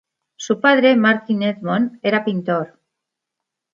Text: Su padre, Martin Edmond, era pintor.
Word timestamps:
Su 0.35 0.59
padre, 0.59 0.95
Martin 0.95 1.43
Edmond, 1.43 1.99
era 2.01 2.25
pintor. 2.25 2.79